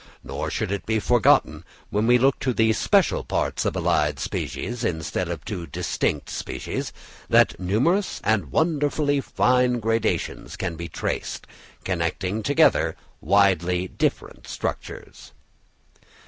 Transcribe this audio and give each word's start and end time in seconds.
Nor 0.23 0.49
should 0.49 0.71
it 0.71 0.87
be 0.87 0.99
forgotten, 0.99 1.63
when 1.91 2.07
we 2.07 2.17
look 2.17 2.39
to 2.39 2.53
the 2.55 2.73
special 2.73 3.23
parts 3.23 3.65
of 3.65 3.75
allied 3.75 4.17
species, 4.19 4.83
instead 4.83 5.29
of 5.29 5.45
to 5.45 5.67
distinct 5.67 6.27
species, 6.31 6.91
that 7.29 7.59
numerous 7.59 8.19
and 8.23 8.51
wonderfully 8.51 9.21
fine 9.21 9.79
gradations 9.79 10.55
can 10.55 10.75
be 10.75 10.87
traced, 10.87 11.45
connecting 11.83 12.41
together 12.41 12.95
widely 13.21 13.87
different 13.89 14.47
structures. 14.47 15.33